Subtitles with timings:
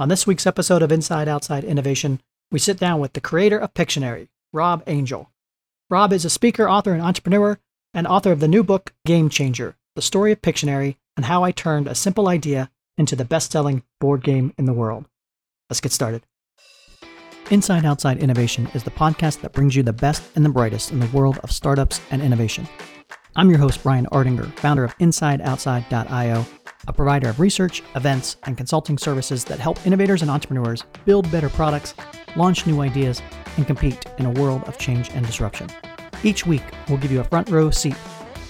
[0.00, 3.74] On this week's episode of Inside Outside Innovation, we sit down with the creator of
[3.74, 5.30] Pictionary, Rob Angel.
[5.90, 7.58] Rob is a speaker, author, and entrepreneur,
[7.92, 11.52] and author of the new book, Game Changer The Story of Pictionary and How I
[11.52, 15.04] Turned a Simple Idea into the Best Selling Board Game in the World.
[15.68, 16.22] Let's get started.
[17.50, 21.00] Inside Outside Innovation is the podcast that brings you the best and the brightest in
[21.00, 22.66] the world of startups and innovation.
[23.36, 26.46] I'm your host, Brian Ardinger, founder of InsideOutside.io,
[26.88, 31.48] a provider of research, events, and consulting services that help innovators and entrepreneurs build better
[31.48, 31.94] products,
[32.36, 33.20] launch new ideas,
[33.56, 35.68] and compete in a world of change and disruption.
[36.22, 37.96] Each week, we'll give you a front row seat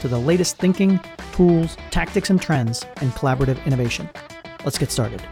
[0.01, 1.01] to the latest thinking,
[1.33, 4.09] tools, tactics, and trends in collaborative innovation.
[4.65, 5.23] Let's get started.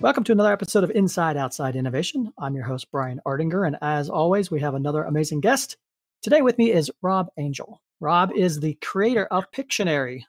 [0.00, 2.32] Welcome to another episode of Inside Outside Innovation.
[2.38, 5.76] I'm your host, Brian Ardinger, and as always, we have another amazing guest.
[6.22, 7.82] Today with me is Rob Angel.
[8.00, 10.22] Rob is the creator of Pictionary.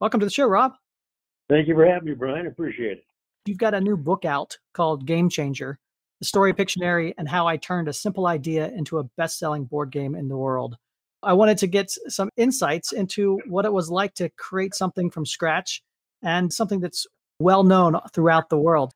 [0.00, 0.74] Welcome to the show, Rob.
[1.48, 2.46] Thank you for having me, Brian.
[2.46, 3.04] Appreciate it.
[3.46, 5.78] You've got a new book out called Game Changer
[6.20, 9.64] The Story of Pictionary and How I Turned a Simple Idea into a Best Selling
[9.64, 10.76] Board Game in the World.
[11.22, 15.26] I wanted to get some insights into what it was like to create something from
[15.26, 15.82] scratch
[16.22, 17.06] and something that's
[17.38, 18.92] well known throughout the world.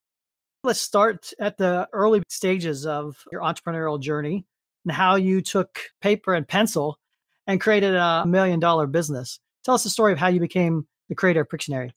[0.64, 4.46] Let's start at the early stages of your entrepreneurial journey
[4.84, 6.98] and how you took paper and pencil
[7.46, 9.38] and created a million dollar business.
[9.68, 11.90] Tell us the story of how you became the creator of Pictionary.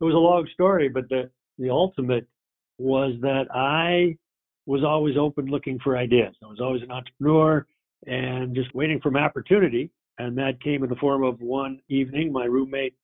[0.00, 2.24] It was a long story, but the, the ultimate
[2.78, 4.16] was that I
[4.66, 6.36] was always open looking for ideas.
[6.40, 7.66] I was always an entrepreneur
[8.06, 9.90] and just waiting for my opportunity.
[10.20, 12.94] And that came in the form of one evening, my roommate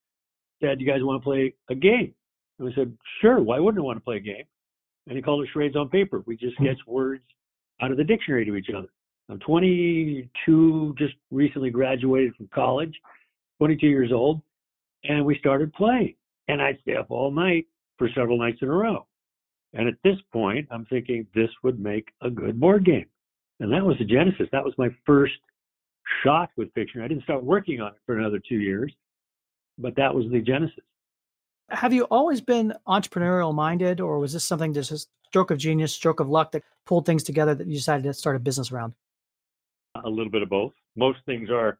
[0.63, 2.15] said, You guys want to play a game?
[2.61, 4.45] And we said, Sure, why wouldn't I want to play a game?
[5.09, 6.23] And he called it charades on paper.
[6.27, 6.67] We just hmm.
[6.67, 7.25] get words
[7.81, 8.87] out of the dictionary to each other.
[9.29, 12.95] I'm 22, just recently graduated from college,
[13.63, 14.43] 22 years old,
[15.05, 16.17] and we started playing.
[16.49, 19.07] And I'd stay up all night for several nights in a row.
[19.73, 23.07] And at this point, I'm thinking this would make a good board game.
[23.61, 24.49] And that was the genesis.
[24.51, 25.35] That was my first
[26.25, 27.05] shot with Pictionary.
[27.05, 28.93] I didn't start working on it for another two years,
[29.79, 30.83] but that was the genesis.
[31.71, 34.99] Have you always been entrepreneurial minded, or was this something just a
[35.29, 38.35] stroke of genius, stroke of luck that pulled things together that you decided to start
[38.35, 38.95] a business around?
[40.05, 40.73] A little bit of both.
[40.97, 41.79] Most things are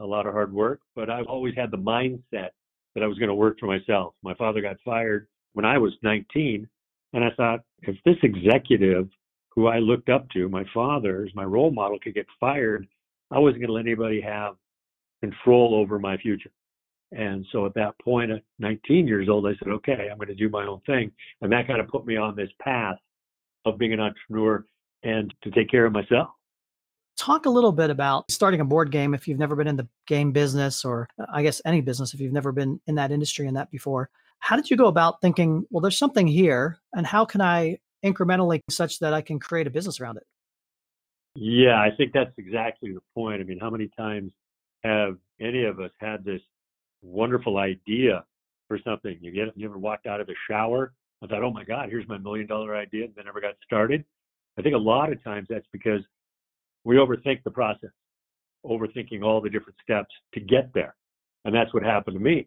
[0.00, 2.50] a lot of hard work, but I've always had the mindset
[2.94, 4.14] that I was going to work for myself.
[4.22, 6.68] My father got fired when I was 19,
[7.12, 9.08] and I thought if this executive
[9.54, 12.86] who I looked up to, my father, as my role model, could get fired,
[13.30, 14.54] I wasn't going to let anybody have
[15.22, 16.50] control over my future.
[17.12, 20.34] And so at that point, at 19 years old, I said, okay, I'm going to
[20.34, 21.10] do my own thing.
[21.40, 22.96] And that kind of put me on this path
[23.64, 24.64] of being an entrepreneur
[25.02, 26.28] and to take care of myself.
[27.20, 29.86] Talk a little bit about starting a board game if you've never been in the
[30.06, 33.46] game business, or uh, I guess any business if you've never been in that industry
[33.46, 34.08] and that before.
[34.38, 38.60] How did you go about thinking, well, there's something here, and how can I incrementally
[38.70, 40.22] such that I can create a business around it?
[41.34, 43.42] Yeah, I think that's exactly the point.
[43.42, 44.32] I mean, how many times
[44.82, 46.40] have any of us had this
[47.02, 48.24] wonderful idea
[48.66, 49.18] for something?
[49.20, 52.08] You get you ever walked out of the shower and thought, oh my God, here's
[52.08, 54.06] my million dollar idea, and then never got started?
[54.58, 56.00] I think a lot of times that's because
[56.84, 57.90] we overthink the process,
[58.64, 60.94] overthinking all the different steps to get there.
[61.44, 62.46] And that's what happened to me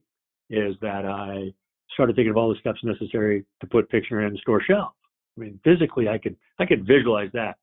[0.49, 1.51] is that I
[1.93, 4.93] started thinking of all the steps necessary to put picture in store shelf.
[5.37, 7.57] I mean, physically, I could I could visualize that,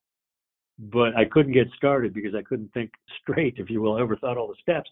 [0.78, 2.90] but I couldn't get started because I couldn't think
[3.22, 3.96] straight, if you will.
[3.96, 4.90] I overthought all the steps,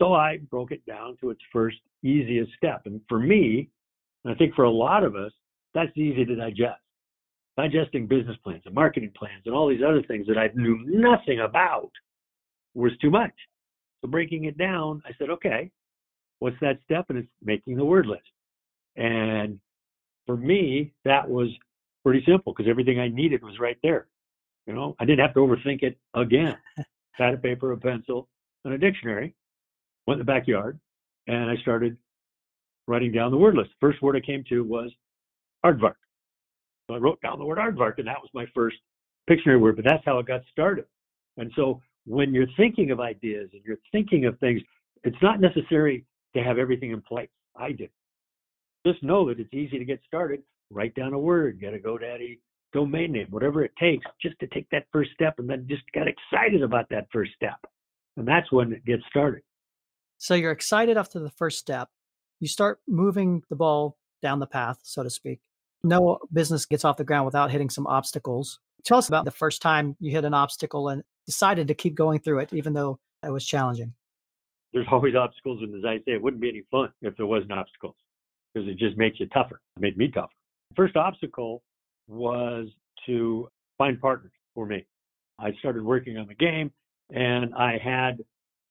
[0.00, 2.82] so I broke it down to its first easiest step.
[2.86, 3.68] And for me,
[4.24, 5.32] and I think for a lot of us,
[5.74, 6.80] that's easy to digest
[7.60, 11.40] digesting business plans and marketing plans and all these other things that I knew nothing
[11.40, 11.90] about
[12.74, 13.32] was too much.
[14.00, 15.70] So breaking it down, I said, okay,
[16.38, 17.06] what's that step?
[17.08, 18.22] And it's making the word list.
[18.96, 19.58] And
[20.26, 21.48] for me, that was
[22.04, 24.06] pretty simple because everything I needed was right there.
[24.66, 26.56] You know, I didn't have to overthink it again.
[27.12, 28.28] Had a paper, a pencil,
[28.64, 29.34] and a dictionary.
[30.06, 30.78] Went in the backyard,
[31.26, 31.96] and I started
[32.86, 33.70] writing down the word list.
[33.80, 34.90] First word I came to was
[35.64, 35.96] aardvark.
[36.90, 38.76] So I wrote down the word aardvark, and that was my first
[39.30, 40.86] Pictionary word, but that's how it got started.
[41.36, 44.60] And so when you're thinking of ideas and you're thinking of things,
[45.04, 46.04] it's not necessary
[46.34, 47.28] to have everything in place.
[47.56, 47.90] I did.
[48.84, 50.42] Just know that it's easy to get started.
[50.70, 52.40] Write down a word, get a GoDaddy
[52.72, 56.08] domain name, whatever it takes, just to take that first step and then just get
[56.08, 57.58] excited about that first step.
[58.16, 59.42] And that's when it gets started.
[60.18, 61.88] So you're excited after the first step.
[62.40, 65.40] You start moving the ball down the path, so to speak
[65.82, 68.60] no business gets off the ground without hitting some obstacles.
[68.84, 72.18] Tell us about the first time you hit an obstacle and decided to keep going
[72.20, 73.92] through it, even though it was challenging.
[74.72, 77.52] There's always obstacles, and as I say, it wouldn't be any fun if there wasn't
[77.52, 77.96] obstacles
[78.52, 79.60] because it just makes you tougher.
[79.76, 80.32] It made me tougher.
[80.70, 81.62] The First obstacle
[82.08, 82.68] was
[83.06, 83.48] to
[83.78, 84.84] find partners for me.
[85.38, 86.70] I started working on the game
[87.10, 88.22] and I had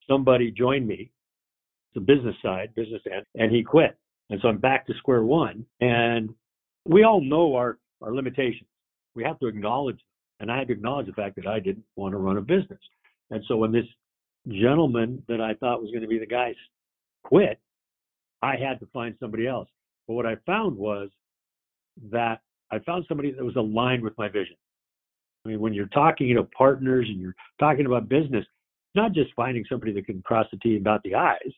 [0.07, 1.11] somebody join me,
[1.94, 3.97] the business side, business end, and he quit.
[4.29, 5.65] And so I'm back to square one.
[5.81, 6.33] And
[6.86, 8.70] we all know our, our limitations.
[9.16, 10.04] We have to acknowledge them.
[10.42, 12.80] And I had to acknowledge the fact that I didn't want to run a business.
[13.30, 13.86] And so when this
[14.48, 16.56] gentleman that I thought was going to be the guy
[17.24, 17.60] quit,
[18.42, 19.68] I had to find somebody else.
[20.08, 21.10] But what I found was
[22.12, 22.40] that
[22.72, 24.56] I found somebody that was aligned with my vision.
[25.46, 28.46] I mean, when you're talking to partners and you're talking about business,
[28.96, 31.54] not just finding somebody that can cross the T and dot the I's.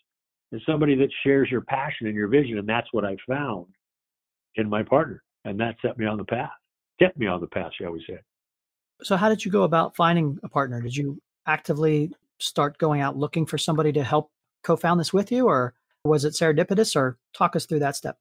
[0.52, 3.68] It's somebody that shares your passion and your vision, and that's what I found
[4.56, 6.52] in my partner, and that set me on the path,
[7.00, 8.20] kept me on the path, shall we say?
[9.04, 10.82] So, how did you go about finding a partner?
[10.82, 14.30] Did you actively start going out looking for somebody to help
[14.64, 16.96] co-found this with you, or was it serendipitous?
[16.96, 18.18] Or talk us through that step.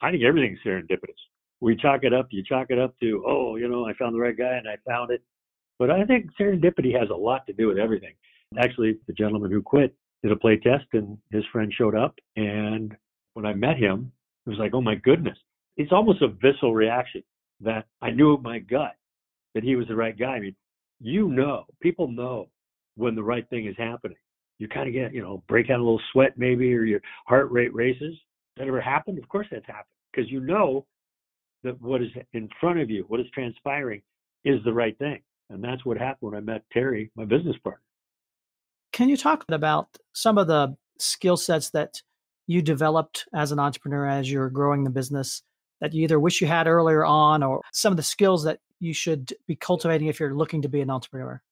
[0.00, 1.18] I think everything's serendipitous.
[1.60, 2.28] We chalk it up.
[2.30, 4.76] You chalk it up to, oh, you know, I found the right guy and I
[4.88, 5.22] found it.
[5.78, 8.14] But I think serendipity has a lot to do with everything.
[8.58, 12.14] Actually, the gentleman who quit did a play test and his friend showed up.
[12.36, 12.96] And
[13.34, 14.10] when I met him,
[14.46, 15.38] it was like, oh my goodness.
[15.76, 17.22] It's almost a visceral reaction
[17.60, 18.94] that I knew in my gut
[19.54, 20.34] that he was the right guy.
[20.34, 20.56] I mean,
[21.00, 22.48] you know, people know
[22.96, 24.16] when the right thing is happening.
[24.58, 27.50] You kind of get, you know, break out a little sweat maybe, or your heart
[27.50, 28.14] rate races.
[28.56, 29.18] That ever happened?
[29.18, 30.86] Of course that's happened because you know
[31.62, 34.02] that what is in front of you, what is transpiring,
[34.44, 35.20] is the right thing.
[35.48, 37.82] And that's what happened when I met Terry, my business partner.
[38.92, 42.02] Can you talk about some of the skill sets that
[42.46, 45.42] you developed as an entrepreneur as you're growing the business
[45.80, 48.94] that you either wish you had earlier on or some of the skills that you
[48.94, 51.42] should be cultivating if you're looking to be an entrepreneur?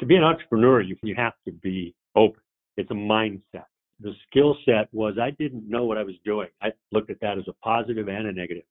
[0.00, 2.40] To be an entrepreneur, you, you have to be open.
[2.76, 3.64] It's a mindset.
[4.00, 6.48] The skill set was I didn't know what I was doing.
[6.62, 8.64] I looked at that as a positive and a negative,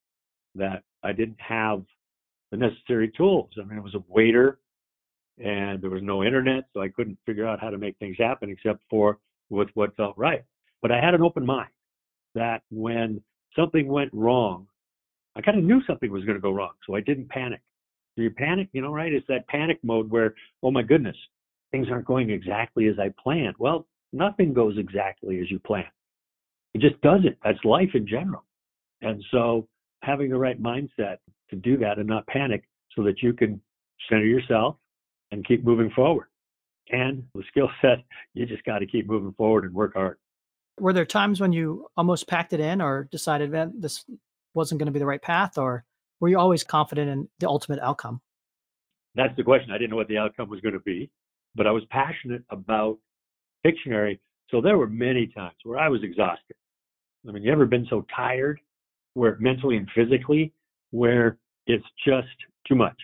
[0.56, 1.84] that I didn't have
[2.52, 3.50] the necessary tools.
[3.60, 4.60] I mean, I was a waiter
[5.38, 8.50] and there was no internet, so I couldn't figure out how to make things happen
[8.50, 9.20] except for
[9.50, 10.44] with what felt right.
[10.82, 11.70] But I had an open mind
[12.36, 13.22] that when
[13.56, 14.68] something went wrong,
[15.36, 17.62] I kind of knew something was going to go wrong, so I didn't panic.
[18.16, 19.14] So you panic, you know, right?
[19.14, 21.16] It's that panic mode where, oh my goodness,
[21.72, 23.56] things aren't going exactly as I planned.
[23.60, 25.86] Well, nothing goes exactly as you plan.
[26.74, 27.38] It just doesn't.
[27.44, 28.44] That's life in general.
[29.02, 29.68] And so
[30.02, 31.18] having the right mindset
[31.50, 32.64] to do that and not panic
[32.96, 33.62] so that you can
[34.10, 34.76] center yourself
[35.32, 36.28] and keep moving forward.
[36.92, 38.00] And the skill set,
[38.34, 40.18] you just got to keep moving forward and work hard.
[40.80, 44.06] Were there times when you almost packed it in or decided that this
[44.54, 45.86] wasn't going to be the right path, or
[46.20, 48.22] were you always confident in the ultimate outcome?
[49.16, 49.72] That's the question.
[49.72, 51.10] I didn't know what the outcome was going to be,
[51.56, 52.98] but I was passionate about
[53.66, 54.20] Pictionary.
[54.50, 56.56] So there were many times where I was exhausted.
[57.28, 58.60] I mean, you ever been so tired,
[59.14, 60.54] where mentally and physically,
[60.92, 61.38] where
[61.68, 62.28] it's just
[62.68, 62.98] too much?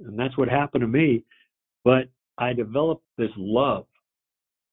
[0.00, 1.24] And that's what happened to me.
[1.84, 3.86] But I developed this love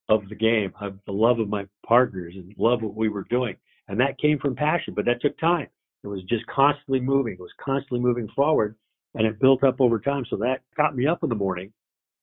[0.10, 3.56] of the game, of the love of my partners, and love what we were doing,
[3.88, 4.94] and that came from passion.
[4.94, 5.68] But that took time.
[6.04, 7.34] It was just constantly moving.
[7.34, 8.76] It was constantly moving forward,
[9.16, 10.26] and it built up over time.
[10.30, 11.74] So that got me up in the morning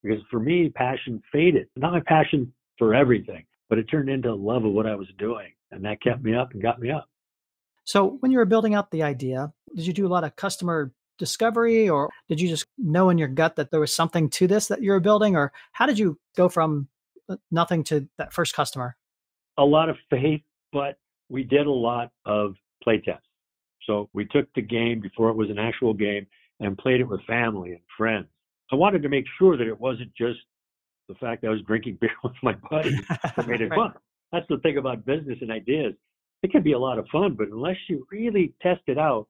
[0.02, 1.68] because for me, passion faded.
[1.76, 5.52] Not my passion for everything, but it turned into love of what I was doing,
[5.70, 7.08] and that kept me up and got me up.
[7.84, 10.92] So when you were building out the idea, did you do a lot of customer
[11.18, 14.66] discovery or did you just know in your gut that there was something to this
[14.66, 16.88] that you were building or how did you go from
[17.28, 18.96] Uh, nothing to that first customer?
[19.58, 23.26] A lot of faith, but we did a lot of play tests.
[23.86, 26.26] So we took the game before it was an actual game
[26.60, 28.26] and played it with family and friends.
[28.72, 30.40] I wanted to make sure that it wasn't just
[31.08, 33.76] the fact that I was drinking beer with my buddies that made it right.
[33.76, 33.92] fun.
[34.32, 35.94] That's the thing about business and ideas.
[36.42, 39.28] It can be a lot of fun, but unless you really test it out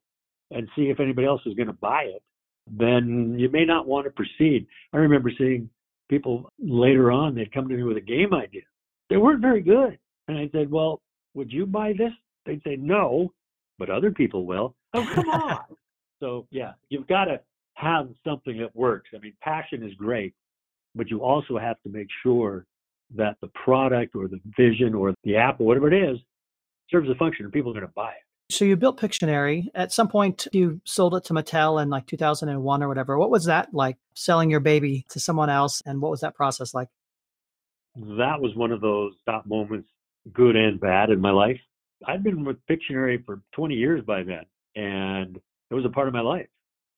[0.50, 2.22] and see if anybody else is going to buy it,
[2.66, 4.66] then you may not want to proceed.
[4.92, 5.68] I remember seeing
[6.08, 8.62] people later on, they'd come to me with a game idea.
[9.10, 9.98] They weren't very good.
[10.28, 11.00] And I said, Well,
[11.34, 12.12] would you buy this?
[12.46, 13.32] They'd say, No,
[13.78, 14.74] but other people will.
[14.94, 15.60] Oh, come on.
[16.20, 17.40] so, yeah, you've got to
[17.74, 19.10] have something that works.
[19.14, 20.34] I mean, passion is great,
[20.94, 22.66] but you also have to make sure
[23.16, 26.18] that the product or the vision or the app or whatever it is
[26.90, 28.23] serves a function and people are going to buy it.
[28.50, 29.68] So you built Pictionary.
[29.74, 33.18] At some point, you sold it to Mattel in like 2001 or whatever.
[33.18, 35.82] What was that like, selling your baby to someone else?
[35.86, 36.88] And what was that process like?
[37.96, 39.88] That was one of those top moments,
[40.32, 41.60] good and bad, in my life.
[42.06, 44.44] I'd been with Pictionary for 20 years by then,
[44.76, 46.48] and it was a part of my life,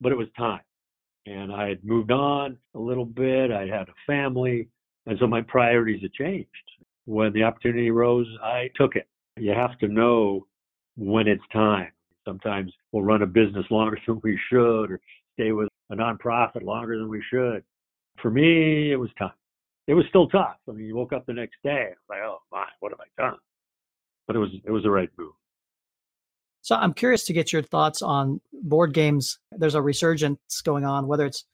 [0.00, 0.62] but it was time.
[1.26, 3.50] And I had moved on a little bit.
[3.50, 4.68] I had a family.
[5.06, 6.48] And so my priorities had changed.
[7.04, 9.08] When the opportunity arose, I took it.
[9.36, 10.46] You have to know
[10.96, 11.90] when it's time.
[12.24, 15.00] Sometimes we'll run a business longer than we should or
[15.34, 17.62] stay with a nonprofit longer than we should.
[18.20, 19.34] For me, it was tough.
[19.86, 20.56] It was still tough.
[20.68, 23.38] I mean, you woke up the next day, like, oh my, what have I done?
[24.26, 25.32] But it was it was the right move.
[26.62, 29.38] So I'm curious to get your thoughts on board games.
[29.52, 31.44] There's a resurgence going on, whether it's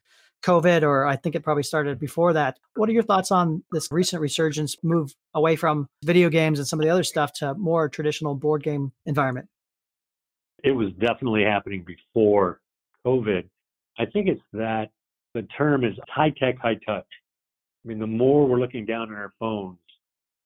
[0.43, 2.59] COVID or I think it probably started before that.
[2.75, 6.81] What are your thoughts on this recent resurgence move away from video games and some
[6.81, 9.49] of the other stuff to more traditional board game environment?
[10.65, 12.61] It was definitely happening before
[13.07, 13.49] COVID.
[13.99, 14.91] I think it's that
[15.35, 17.07] the term is high tech, high touch.
[17.85, 19.79] I mean, the more we're looking down at our phones,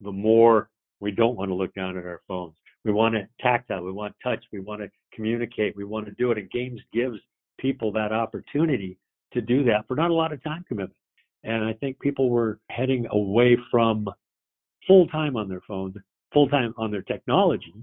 [0.00, 2.54] the more we don't want to look down at our phones.
[2.84, 6.30] We want it tactile, we want touch, we want to communicate, we want to do
[6.30, 6.38] it.
[6.38, 7.18] And games gives
[7.58, 8.96] people that opportunity
[9.32, 10.96] to do that for not a lot of time commitment.
[11.44, 14.08] And I think people were heading away from
[14.86, 15.94] full time on their phones,
[16.32, 17.74] full time on their technology,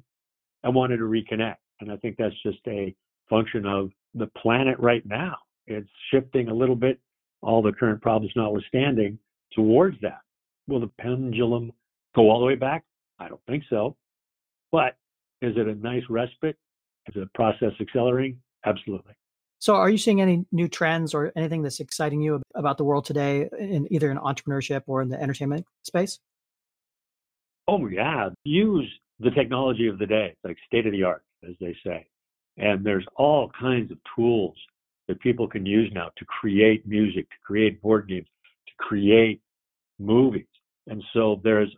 [0.64, 1.58] and wanted to reconnect.
[1.80, 2.96] And I think that's just a
[3.30, 5.38] function of the planet right now.
[5.68, 7.00] It's shifting a little bit,
[7.42, 9.18] all the current problems notwithstanding,
[9.54, 10.22] towards that.
[10.68, 11.72] Will the pendulum
[12.16, 12.84] go all the way back?
[13.20, 13.96] I don't think so.
[14.72, 14.98] But
[15.42, 16.58] is it a nice respite?
[17.08, 18.40] Is the process accelerating?
[18.66, 19.14] Absolutely.
[19.64, 23.06] So, are you seeing any new trends or anything that's exciting you about the world
[23.06, 26.20] today, in either in entrepreneurship or in the entertainment space?
[27.70, 28.92] Oh yeah, use
[29.22, 32.06] the technology of the day, like state of the art, as they say.
[32.58, 34.58] And there's all kinds of tools
[35.08, 38.28] that people can use now to create music, to create board games,
[38.68, 39.40] to create
[39.98, 40.44] movies.
[40.88, 41.74] And so there's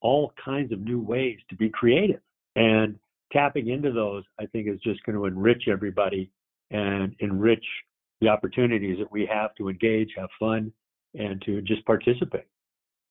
[0.00, 2.20] all kinds of new ways to be creative.
[2.56, 2.98] And
[3.32, 6.32] tapping into those, I think, is just going to enrich everybody
[6.70, 7.64] and enrich
[8.20, 10.72] the opportunities that we have to engage, have fun,
[11.14, 12.46] and to just participate.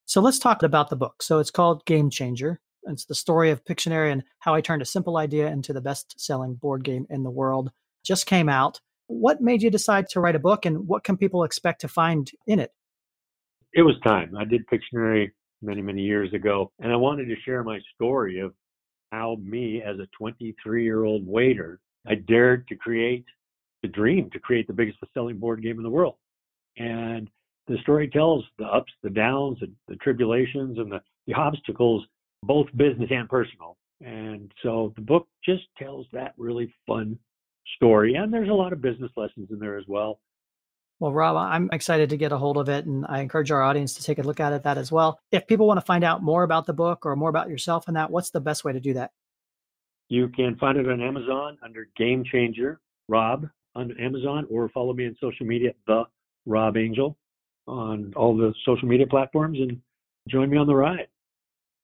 [0.06, 1.22] So let's talk about the book.
[1.22, 2.60] So it's called Game Changer.
[2.84, 6.20] It's the story of Pictionary and how I turned a simple idea into the best
[6.20, 7.72] selling board game in the world.
[8.04, 8.80] Just came out.
[9.08, 12.32] What made you decide to write a book and what can people expect to find
[12.46, 12.72] in it?
[13.74, 14.36] It was time.
[14.38, 18.54] I did Pictionary many, many years ago, and I wanted to share my story of
[19.12, 23.26] how me, as a 23 year old waiter, I dared to create
[23.82, 26.16] the dream to create the biggest selling board game in the world.
[26.78, 27.30] And
[27.68, 32.06] the story tells the ups, the downs, the, the tribulations, and the, the obstacles,
[32.44, 33.78] both business and personal.
[34.02, 37.18] And so the book just tells that really fun
[37.76, 38.16] story.
[38.16, 40.20] And there's a lot of business lessons in there as well.
[41.00, 43.94] Well, Rob, I'm excited to get a hold of it, and I encourage our audience
[43.96, 45.20] to take a look at it that as well.
[45.32, 47.96] If people want to find out more about the book or more about yourself and
[47.98, 49.12] that, what's the best way to do that?
[50.10, 55.06] You can find it on Amazon under Game Changer, Rob, on Amazon or follow me
[55.06, 56.04] on social media, the
[56.46, 57.18] Rob Angel,
[57.68, 59.80] on all the social media platforms, and
[60.28, 61.08] join me on the ride.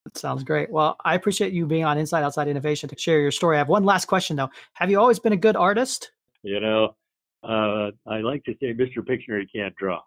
[0.06, 0.70] That sounds great.
[0.70, 3.56] Well, I appreciate you being on Inside Outside Innovation to share your story.
[3.56, 4.50] I have one last question though.
[4.74, 6.12] Have you always been a good artist?
[6.42, 6.96] You know,
[7.44, 8.98] uh, I like to say Mr.
[8.98, 10.02] Pictionary can't draw.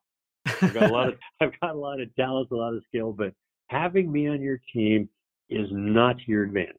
[0.61, 3.13] I've got a lot of I've got a lot of talent, a lot of skill,
[3.13, 3.33] but
[3.69, 5.09] having me on your team
[5.49, 6.77] is not your advantage.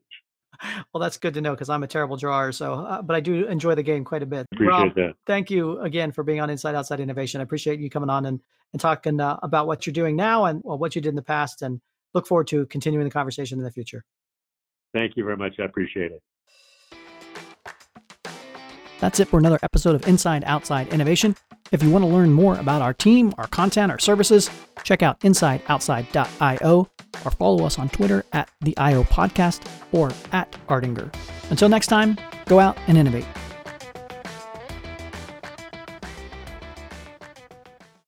[0.94, 2.52] Well, that's good to know because I'm a terrible drawer.
[2.52, 4.48] So, uh, but I do enjoy the game quite a bit.
[4.54, 5.14] Appreciate Rob, that.
[5.26, 7.42] Thank you again for being on Inside Outside Innovation.
[7.42, 8.42] I appreciate you coming on and,
[8.74, 11.22] and talking uh, about what you're doing now and well, what you did in the
[11.22, 11.82] past, and
[12.14, 14.04] look forward to continuing the conversation in the future.
[14.94, 15.56] Thank you very much.
[15.60, 16.22] I appreciate it.
[19.00, 21.36] That's it for another episode of Inside Outside Innovation.
[21.72, 24.50] If you want to learn more about our team, our content, our services,
[24.84, 26.88] check out insideoutside.io
[27.26, 31.14] or follow us on Twitter at the IO Podcast or at Ardinger.
[31.50, 33.26] Until next time, go out and innovate.